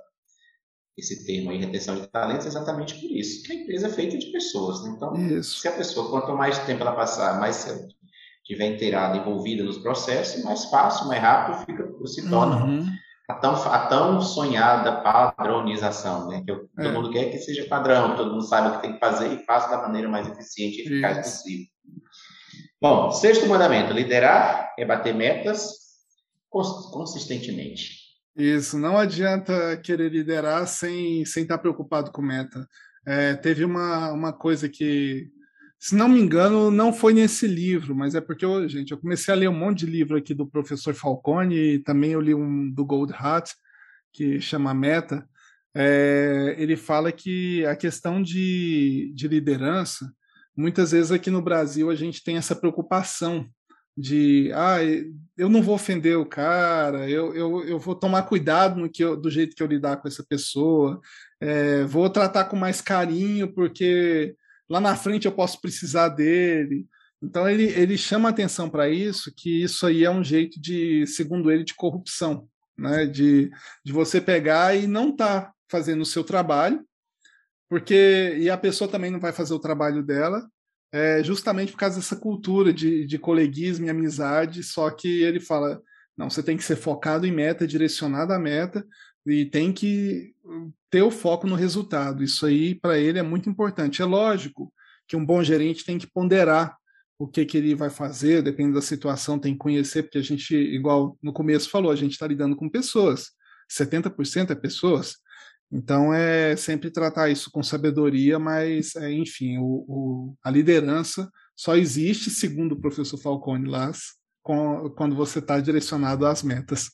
[0.96, 3.42] esse termo aí, retenção de talentos, exatamente por isso.
[3.42, 4.83] Que a empresa é feita de pessoas.
[4.83, 4.94] Né?
[4.96, 5.61] Então, isso.
[5.61, 7.87] se a pessoa, quanto mais tempo ela passar, mais cedo
[8.46, 12.87] tiver inteirada, envolvida nos processos, mais fácil, mais rápido fica, se torna uhum.
[13.28, 16.42] a, tão, a tão sonhada padronização, né?
[16.44, 16.82] Que eu, é.
[16.85, 19.44] todo mundo quer que seja padrão, todo mundo saiba o que tem que fazer e
[19.44, 21.37] faça da maneira mais eficiente e eficaz isso.
[21.38, 21.66] possível.
[22.80, 25.87] Bom, sexto mandamento: liderar é bater metas
[26.48, 28.06] consistentemente.
[28.37, 32.66] Isso, não adianta querer liderar sem, sem estar preocupado com meta.
[33.06, 35.30] É, teve uma, uma coisa que,
[35.78, 39.32] se não me engano, não foi nesse livro, mas é porque, eu, gente, eu comecei
[39.32, 42.70] a ler um monte de livro aqui do professor Falcone e também eu li um
[42.70, 43.54] do Gold Hat,
[44.12, 45.28] que chama Meta.
[45.74, 50.10] É, ele fala que a questão de, de liderança,
[50.56, 53.46] muitas vezes aqui no Brasil a gente tem essa preocupação
[53.96, 54.78] de ah,
[55.36, 59.16] eu não vou ofender o cara, eu, eu, eu vou tomar cuidado no que eu,
[59.16, 61.00] do jeito que eu lidar com essa pessoa,
[61.40, 64.34] é, vou tratar com mais carinho, porque
[64.68, 66.87] lá na frente eu posso precisar dele.
[67.22, 71.50] Então ele, ele chama atenção para isso, que isso aí é um jeito de, segundo
[71.50, 73.07] ele, de corrupção, né?
[73.07, 73.50] de,
[73.85, 76.85] de você pegar e não tá fazendo o seu trabalho,
[77.68, 80.46] porque e a pessoa também não vai fazer o trabalho dela,
[80.92, 85.83] é, justamente por causa dessa cultura de, de coleguismo e amizade, só que ele fala,
[86.16, 88.87] não, você tem que ser focado em meta, direcionado à meta,
[89.26, 90.34] e tem que
[90.90, 92.22] ter o foco no resultado.
[92.22, 94.02] Isso aí, para ele, é muito importante.
[94.02, 94.72] É lógico
[95.06, 96.76] que um bom gerente tem que ponderar
[97.18, 100.54] o que, que ele vai fazer, dependendo da situação, tem que conhecer, porque a gente,
[100.54, 103.30] igual no começo falou, a gente está lidando com pessoas,
[103.70, 105.16] 70% é pessoas,
[105.72, 111.74] então é sempre tratar isso com sabedoria, mas é, enfim, o, o, a liderança só
[111.74, 113.90] existe, segundo o professor Falcone lá,
[114.42, 116.90] com, quando você está direcionado às metas.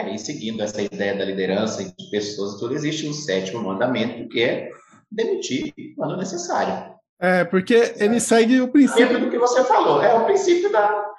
[0.00, 4.28] É, e seguindo essa ideia da liderança e de pessoas, tudo existe um sétimo mandamento
[4.28, 4.70] que é
[5.10, 6.94] demitir quando necessário.
[7.20, 9.20] É, porque ele segue o princípio.
[9.20, 11.10] do que você falou, é o princípio da,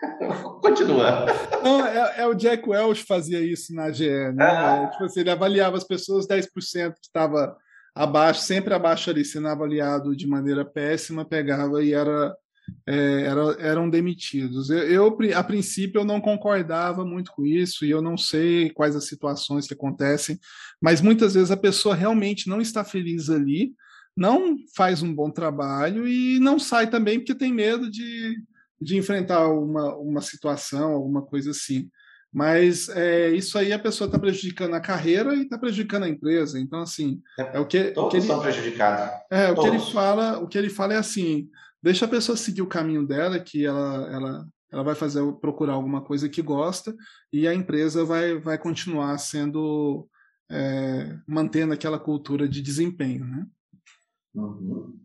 [0.60, 1.26] Continua.
[1.62, 4.44] Não, é, é, o Jack Welch fazia isso na GE, né?
[4.44, 4.88] Ah.
[4.92, 6.48] Tipo assim, ele avaliava as pessoas 10%
[6.94, 7.56] que estava
[7.94, 12.34] abaixo, sempre abaixo ali, sendo avaliado de maneira péssima, pegava e era
[12.86, 14.70] é, eram, eram demitidos.
[14.70, 18.94] Eu, eu, a princípio, eu não concordava muito com isso e eu não sei quais
[18.96, 20.38] as situações que acontecem,
[20.80, 23.74] mas muitas vezes a pessoa realmente não está feliz ali,
[24.16, 28.42] não faz um bom trabalho e não sai também porque tem medo de,
[28.80, 31.90] de enfrentar uma, uma situação, alguma coisa assim.
[32.32, 36.60] Mas é, isso aí a pessoa está prejudicando a carreira e está prejudicando a empresa.
[36.60, 37.84] Então, assim, é, é o que.
[37.92, 39.20] Todos o que ele, estão prejudicados.
[39.30, 39.58] É, Todos.
[39.58, 41.48] o que ele fala, o que ele fala é assim:
[41.86, 46.00] deixa a pessoa seguir o caminho dela, que ela, ela, ela vai fazer procurar alguma
[46.00, 46.92] coisa que gosta,
[47.32, 50.08] e a empresa vai, vai continuar sendo
[50.50, 53.46] é, mantendo aquela cultura de desempenho, né?
[54.34, 54.98] Uhum.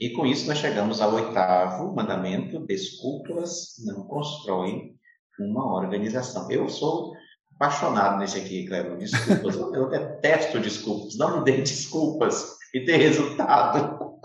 [0.00, 4.96] E com isso nós chegamos ao oitavo mandamento: desculpas não constroem
[5.38, 6.50] uma organização.
[6.50, 7.14] Eu sou
[7.54, 8.98] apaixonado nesse aqui, Cleber.
[8.98, 9.54] Desculpas.
[9.54, 11.16] eu detesto desculpas.
[11.16, 14.18] Não dê desculpas e ter resultado.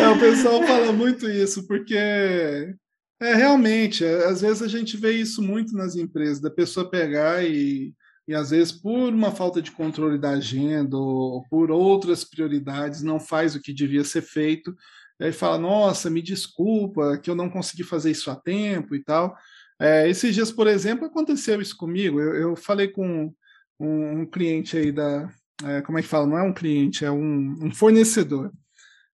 [0.00, 5.12] É, o pessoal fala muito isso, porque é realmente, é, às vezes a gente vê
[5.12, 7.92] isso muito nas empresas, da pessoa pegar e,
[8.26, 13.20] e às vezes por uma falta de controle da agenda ou por outras prioridades não
[13.20, 14.74] faz o que devia ser feito
[15.20, 19.04] e aí fala, nossa, me desculpa que eu não consegui fazer isso a tempo e
[19.04, 19.36] tal.
[19.78, 22.18] É, esses dias, por exemplo, aconteceu isso comigo.
[22.18, 23.30] Eu, eu falei com
[23.78, 25.28] um, um, cliente aí da.
[25.62, 26.26] É, como é que fala?
[26.26, 28.50] Não é um cliente, é um, um fornecedor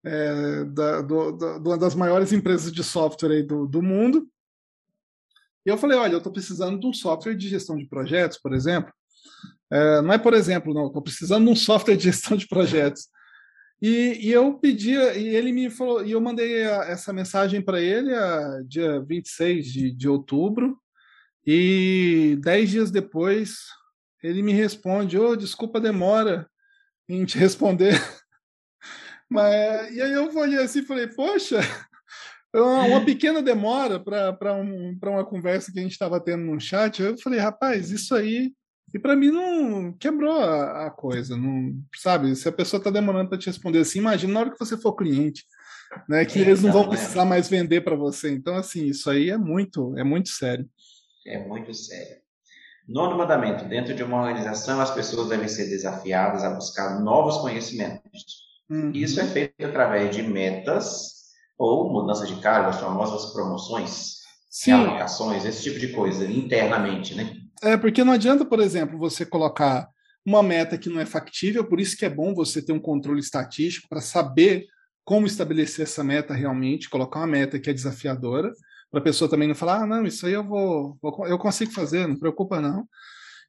[0.05, 4.29] é, da, do, da, uma das maiores empresas de software aí do, do mundo.
[5.65, 8.53] E eu falei, olha, eu estou precisando de um software de gestão de projetos, por
[8.53, 8.93] exemplo.
[9.71, 13.09] É, não é por exemplo, não, estou precisando de um software de gestão de projetos.
[13.81, 17.81] E, e, eu pedia, e ele me falou, e eu mandei a, essa mensagem para
[17.81, 20.79] ele a, dia 26 de, de outubro,
[21.45, 23.67] e dez dias depois
[24.23, 26.49] ele me responde: Ô, oh, desculpa a demora
[27.09, 27.95] em te responder.
[29.33, 31.59] Mas, e aí eu olhei assim e falei: Poxa,
[32.55, 37.03] uma, uma pequena demora para um, uma conversa que a gente estava tendo no chat.
[37.03, 38.53] Eu falei: Rapaz, isso aí
[38.95, 42.37] e para mim não quebrou a, a, coisa, não sabe?
[42.37, 44.95] Se a pessoa está demorando para te responder assim, imagina na hora que você for
[44.95, 45.45] cliente,
[46.07, 46.25] né?
[46.27, 48.31] Que é, eles não vão precisar mais vender para você.
[48.31, 50.69] Então assim, isso aí é muito, é muito sério.
[51.27, 52.21] É muito sério.
[52.87, 58.52] Nono mandamento: dentro de uma organização, as pessoas devem ser desafiadas a buscar novos conhecimentos.
[58.73, 58.91] Uhum.
[58.95, 61.13] Isso é feito através de metas
[61.59, 64.15] ou mudança de cargo, as famosas promoções,
[64.49, 64.73] Sim.
[64.73, 67.37] alocações, esse tipo de coisa internamente, né?
[67.63, 69.91] É, porque não adianta, por exemplo, você colocar
[70.25, 73.21] uma meta que não é factível, por isso que é bom você ter um controle
[73.21, 74.65] estatístico para saber
[75.05, 78.51] como estabelecer essa meta realmente, colocar uma meta que é desafiadora,
[78.91, 82.07] para a pessoa também não falar, ah, não, isso aí eu vou, eu consigo fazer,
[82.09, 82.89] não preocupa não.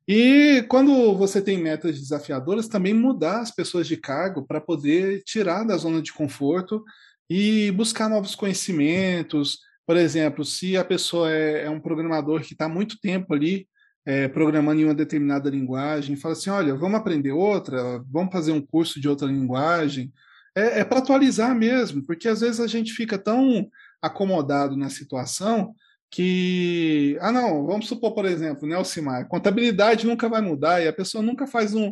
[0.08, 5.64] E quando você tem metas desafiadoras, também mudar as pessoas de cargo para poder tirar
[5.64, 6.84] da zona de conforto
[7.30, 9.60] e buscar novos conhecimentos.
[9.88, 13.68] Por exemplo, se a pessoa é, é um programador que está muito tempo ali
[14.06, 18.62] é, programando em uma determinada linguagem, fala assim: olha, vamos aprender outra, vamos fazer um
[18.62, 20.12] curso de outra linguagem.
[20.56, 23.68] É, é para atualizar mesmo, porque às vezes a gente fica tão
[24.02, 25.74] acomodado na situação
[26.14, 30.94] que, ah, não, vamos supor, por exemplo, né, Alcimar, contabilidade nunca vai mudar e a
[30.94, 31.92] pessoa nunca faz um,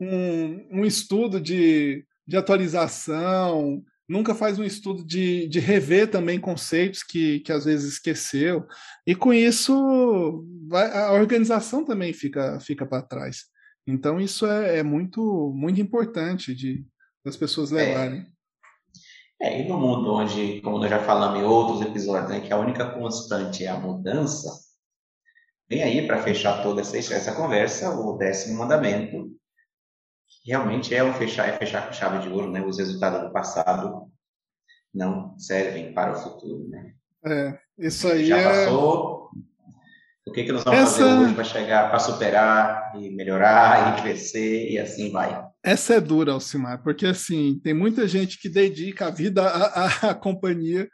[0.00, 7.02] um, um estudo de, de atualização, nunca faz um estudo de, de rever também conceitos
[7.02, 8.64] que, que às vezes esqueceu.
[9.04, 13.46] E com isso, vai, a organização também fica, fica para trás.
[13.84, 16.86] Então, isso é, é, muito, muito importante de
[17.24, 18.20] das pessoas levarem.
[18.20, 18.26] É.
[19.40, 22.58] é, e no mundo onde, como nós já falamos em outros episódios, né, que a
[22.58, 24.50] única constante é a mudança,
[25.68, 29.38] vem aí para fechar toda essa, essa conversa o décimo mandamento,
[30.44, 32.62] realmente é um fechar, é fechar com chave de ouro, né?
[32.62, 34.10] Os resultados do passado
[34.92, 36.94] não servem para o futuro, né?
[37.24, 38.44] É, isso aí Já é...
[38.44, 39.30] passou.
[40.26, 40.98] O que, que nós vamos Essa...
[40.98, 45.47] fazer hoje para chegar, para superar e melhorar e crescer e assim vai?
[45.62, 50.10] Essa é dura, Alcimar, porque assim, tem muita gente que dedica a vida à, à,
[50.10, 50.88] à companhia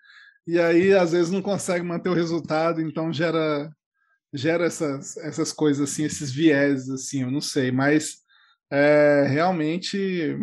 [0.46, 3.70] e aí às vezes não consegue manter o resultado, então gera
[4.32, 8.16] gera essas, essas coisas assim, esses viés assim, eu não sei, mas
[8.70, 10.36] é, realmente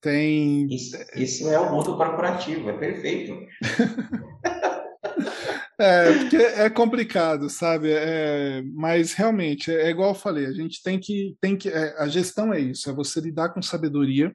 [0.00, 0.66] tem.
[0.72, 3.34] Isso, isso, é o mundo corporativo, é perfeito.
[5.78, 7.90] é, porque é complicado, sabe?
[7.92, 11.36] É, mas realmente, é, igual eu falei, a gente tem que.
[11.40, 14.34] Tem que é, a gestão é isso, é você lidar com sabedoria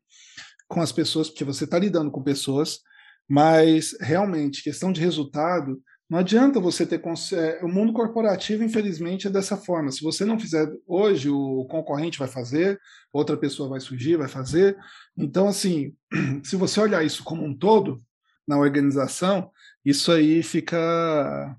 [0.68, 2.80] com as pessoas, porque você está lidando com pessoas,
[3.28, 7.02] mas realmente, questão de resultado não adianta você ter.
[7.34, 9.92] É, o mundo corporativo, infelizmente, é dessa forma.
[9.92, 12.80] Se você não fizer hoje, o concorrente vai fazer,
[13.12, 14.78] outra pessoa vai surgir, vai fazer.
[15.18, 15.94] Então, assim,
[16.44, 18.02] se você olhar isso como um todo,
[18.48, 19.50] na organização,
[19.86, 21.58] isso aí fica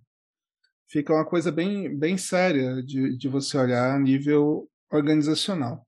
[0.89, 5.85] fica uma coisa bem, bem séria de, de você olhar a nível organizacional.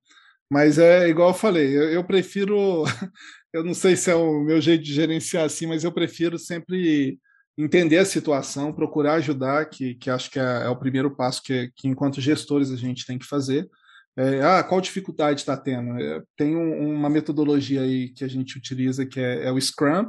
[0.50, 2.84] Mas é igual eu falei, eu, eu prefiro,
[3.52, 7.18] eu não sei se é o meu jeito de gerenciar assim, mas eu prefiro sempre
[7.58, 11.70] entender a situação, procurar ajudar, que, que acho que é, é o primeiro passo que,
[11.76, 13.68] que, enquanto gestores, a gente tem que fazer.
[14.16, 15.98] É, ah, qual dificuldade está tendo?
[16.00, 20.06] É, tem um, uma metodologia aí que a gente utiliza que é, é o Scrum,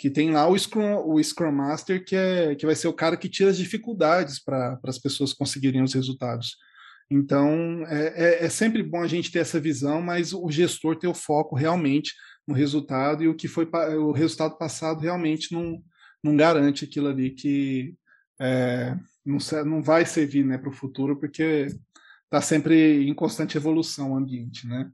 [0.00, 3.18] que tem lá o Scrum, o Scrum Master, que, é, que vai ser o cara
[3.18, 6.56] que tira as dificuldades para as pessoas conseguirem os resultados.
[7.10, 11.06] Então, é, é, é, sempre bom a gente ter essa visão, mas o gestor ter
[11.06, 12.14] o foco realmente
[12.48, 15.84] no resultado e o que foi o resultado passado realmente não,
[16.24, 17.94] não garante aquilo ali que
[18.40, 19.36] é, não,
[19.66, 21.66] não vai servir né, para o futuro, porque
[22.24, 24.90] está sempre em constante evolução o ambiente, né?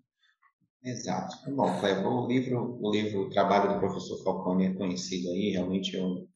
[0.87, 1.37] Exato.
[1.51, 5.97] Bom, Cleber, o livro, o livro o Trabalho do Professor Falcone é conhecido aí, realmente
[5.97, 6.29] é um,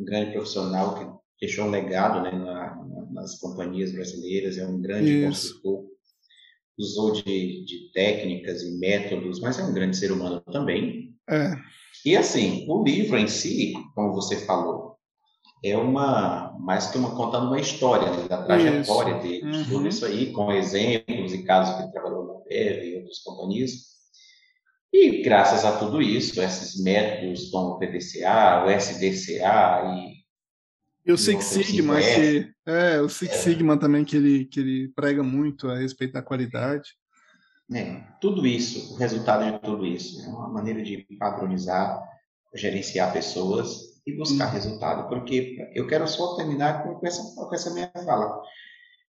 [0.00, 2.76] um grande profissional que deixou um legado né, na,
[3.12, 5.28] nas companhias brasileiras, é um grande Isso.
[5.28, 5.84] consultor,
[6.76, 11.14] usou de, de técnicas e métodos, mas é um grande ser humano também.
[11.30, 11.52] É.
[12.04, 14.96] E assim, o livro em si, como você falou,
[15.64, 19.22] é uma mais que uma contando uma história né, da trajetória isso.
[19.22, 19.64] dele, uhum.
[19.64, 22.13] tudo isso aí com exemplos e casos que ele trabalhou
[22.54, 23.94] PEV e outras companhias.
[24.92, 30.24] E graças a tudo isso, esses métodos como o PDCA, o SDCA e
[31.06, 33.36] e o Six Sigma, que, é, o Six é.
[33.36, 36.94] Sigma também que ele, que ele prega muito a respeito da qualidade.
[37.74, 42.02] É, tudo isso, o resultado de tudo isso, é uma maneira de padronizar,
[42.54, 44.52] gerenciar pessoas e buscar uhum.
[44.52, 45.08] resultado.
[45.08, 48.40] Porque eu quero só terminar com essa, com essa minha fala.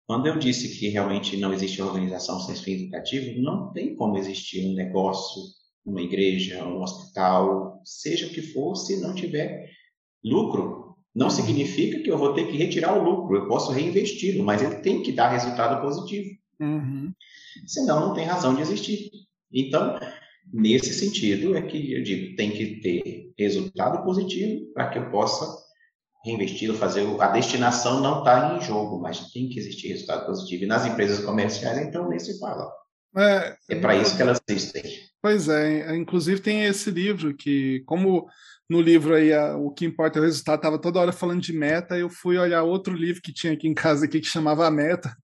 [0.08, 4.68] Quando eu disse que realmente não existe organização sem fins lucrativos, não tem como existir
[4.68, 5.42] um negócio,
[5.86, 9.70] uma igreja, um hospital, seja o que for, se não tiver
[10.24, 10.96] lucro.
[11.16, 11.32] Não uhum.
[11.32, 15.02] significa que eu vou ter que retirar o lucro, eu posso reinvesti-lo, mas ele tem
[15.02, 16.30] que dar resultado positivo.
[16.60, 17.12] Uhum.
[17.66, 19.10] Senão, não tem razão de existir.
[19.52, 19.98] Então,
[20.52, 25.46] Nesse sentido, é que eu digo, tem que ter resultado positivo para que eu possa
[26.24, 27.06] reinvestir ou fazer.
[27.20, 30.64] A destinação não está em jogo, mas tem que existir resultado positivo.
[30.64, 32.72] E nas empresas comerciais, então, nem se fala.
[33.18, 34.84] É, é para isso que elas existem.
[35.22, 38.28] Pois é, inclusive tem esse livro que, como
[38.70, 41.54] no livro aí a, o que importa é o resultado, estava toda hora falando de
[41.54, 44.72] meta, eu fui olhar outro livro que tinha aqui em casa aqui que chamava A
[44.72, 45.16] Meta,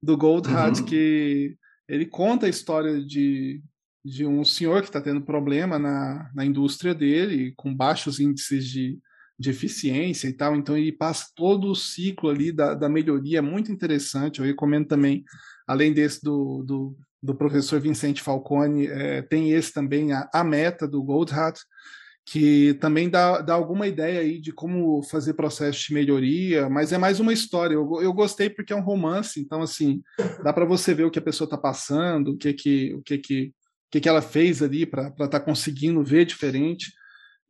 [0.00, 0.84] do Goldhart, uhum.
[0.84, 1.56] que
[1.88, 3.60] ele conta a história de
[4.04, 8.98] de um senhor que está tendo problema na, na indústria dele, com baixos índices de,
[9.38, 10.54] de eficiência e tal.
[10.54, 14.40] Então, ele passa todo o ciclo ali da, da melhoria, é muito interessante.
[14.40, 15.24] Eu recomendo também,
[15.66, 20.86] além desse do, do, do professor Vicente Falcone, é, tem esse também, a, a Meta,
[20.86, 21.60] do Goldhat,
[22.26, 26.96] que também dá, dá alguma ideia aí de como fazer processo de melhoria, mas é
[26.96, 27.74] mais uma história.
[27.74, 30.02] Eu, eu gostei porque é um romance, então, assim,
[30.42, 33.18] dá para você ver o que a pessoa está passando, o que que, o que,
[33.18, 33.54] que
[33.94, 36.92] que, que ela fez ali para estar tá conseguindo ver diferente.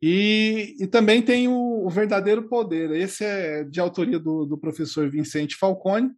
[0.01, 2.91] E, e também tem o, o, verdadeiro poder.
[2.91, 6.11] Esse é de autoria do, do professor Vicente Falcone,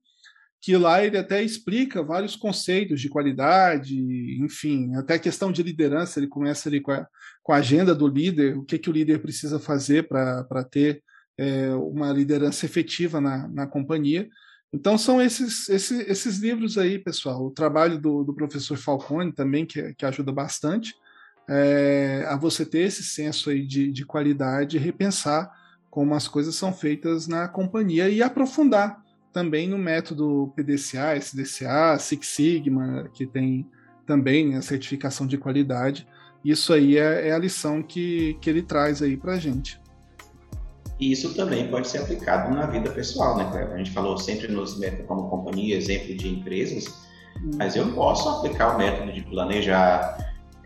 [0.59, 3.95] que lá ele até explica vários conceitos de qualidade,
[4.43, 6.19] enfim, até questão de liderança.
[6.19, 7.07] Ele começa ali com a,
[7.43, 11.03] com a agenda do líder, o que, que o líder precisa fazer para ter
[11.37, 14.27] é, uma liderança efetiva na, na companhia.
[14.73, 17.45] Então são esses, esses, esses livros aí, pessoal.
[17.45, 20.93] O trabalho do, do professor Falcone também, que, que ajuda bastante
[21.47, 25.51] é, a você ter esse senso aí de, de qualidade e repensar
[25.89, 32.27] como as coisas são feitas na companhia e aprofundar também no método PDCA, SDCA, Six
[32.27, 33.67] Sigma, que tem
[34.05, 36.07] também a certificação de qualidade.
[36.43, 39.79] Isso aí é, é a lição que, que ele traz aí para a gente.
[40.99, 43.73] E isso também pode ser aplicado na vida pessoal, né, Cleber?
[43.73, 46.85] A gente falou sempre nos métodos como companhia, exemplo de empresas,
[47.55, 50.17] mas eu posso aplicar o método de planejar,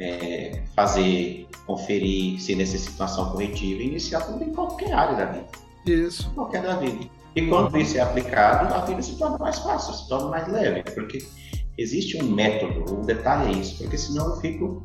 [0.02, 5.48] é, fazer, conferir se necessita situação corretiva e iniciar tudo em qualquer área da vida.
[5.86, 6.30] Isso.
[6.32, 7.06] Qualquer da vida.
[7.36, 10.84] E quando isso é aplicado, a vida se torna mais fácil, se torna mais leve,
[10.84, 11.20] porque
[11.78, 14.84] existe um método, o detalhe é isso, porque senão eu fico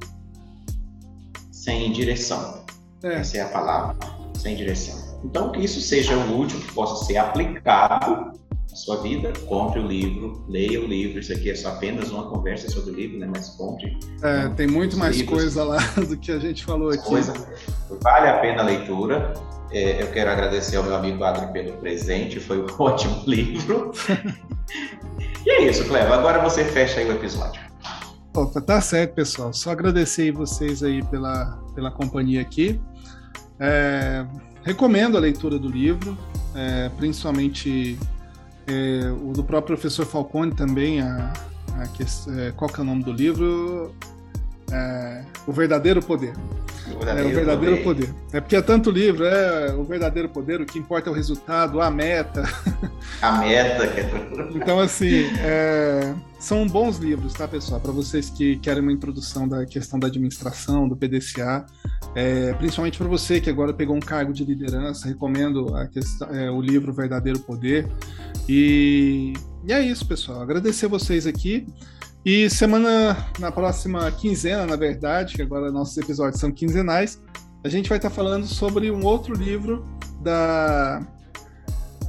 [1.50, 2.64] sem direção.
[3.02, 3.14] É.
[3.14, 3.96] Essa é a palavra,
[4.38, 5.20] sem direção.
[5.24, 8.32] Então, que isso seja útil, que possa ser aplicado
[8.76, 9.32] sua vida.
[9.46, 11.20] Compre o livro, leia o livro.
[11.20, 13.28] Isso aqui é só apenas uma conversa sobre o livro, né?
[13.32, 13.98] Mas compre.
[14.22, 15.38] É, tem muito mais livros.
[15.38, 17.04] coisa lá do que a gente falou aqui.
[17.04, 17.32] Coisa.
[18.02, 19.34] Vale a pena a leitura.
[19.72, 23.90] É, eu quero agradecer ao meu amigo Adri pelo presente, foi um ótimo livro.
[25.44, 26.14] e é isso, Cleva.
[26.14, 27.60] Agora você fecha aí o episódio.
[28.34, 29.52] Opa, tá certo, pessoal.
[29.52, 32.78] Só agradecer vocês aí pela, pela companhia aqui.
[33.58, 34.26] É,
[34.62, 36.16] recomendo a leitura do livro,
[36.54, 37.98] é, principalmente
[38.66, 41.32] é, o do próprio professor Falcone também, a,
[41.74, 41.82] a
[42.40, 43.94] é, qual que é o nome do livro?
[44.72, 46.34] É, o Verdadeiro Poder.
[46.86, 48.06] O verdadeiro, é, o verdadeiro poder.
[48.06, 48.22] poder.
[48.32, 51.80] É porque é tanto livro, é o verdadeiro poder, o que importa é o resultado,
[51.80, 52.44] a meta.
[53.20, 53.88] A meta.
[53.88, 54.48] Que é...
[54.54, 57.80] Então, assim, é, são bons livros, tá, pessoal?
[57.80, 61.66] Para vocês que querem uma introdução da questão da administração, do PDCA,
[62.14, 66.60] é, principalmente para você que agora pegou um cargo de liderança, recomendo questão, é, o
[66.60, 67.88] livro Verdadeiro Poder.
[68.48, 69.32] E,
[69.64, 70.40] e é isso, pessoal.
[70.40, 71.66] Agradecer vocês aqui.
[72.26, 77.22] E semana, na próxima quinzena, na verdade, que agora nossos episódios são quinzenais,
[77.62, 79.86] a gente vai estar falando sobre um outro livro
[80.22, 81.06] da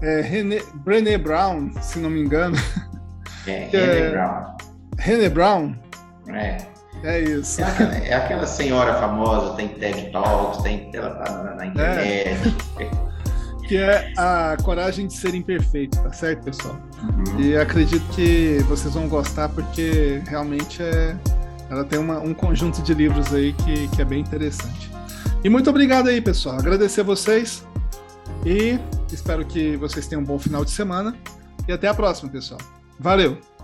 [0.01, 2.57] é, René, Brené Brown, se não me engano.
[3.45, 4.57] É, René é, Brown.
[4.97, 5.75] René Brown?
[6.29, 6.57] É.
[7.03, 7.61] É isso.
[7.61, 12.55] É aquela, é aquela, senhora famosa, tem TED Talks, tem, ela tá na, na internet.
[12.79, 13.06] É.
[13.67, 16.79] que é a coragem de ser imperfeito, tá certo, pessoal?
[17.03, 17.41] Uhum.
[17.41, 21.15] E acredito que vocês vão gostar porque realmente é,
[21.69, 24.89] ela tem uma, um conjunto de livros aí que, que é bem interessante.
[25.43, 26.57] E muito obrigado aí, pessoal.
[26.57, 27.65] Agradecer a vocês
[28.45, 28.79] e
[29.11, 31.15] espero que vocês tenham um bom final de semana.
[31.67, 32.61] E até a próxima, pessoal.
[32.99, 33.56] Valeu!